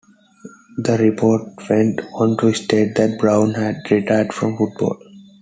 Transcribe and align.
The 0.79 0.97
report 0.97 1.69
went 1.69 2.01
on 2.15 2.35
to 2.37 2.51
state 2.55 2.95
that 2.95 3.19
Brown 3.19 3.53
had 3.53 3.81
retired 3.91 4.33
from 4.33 4.57
football. 4.57 4.97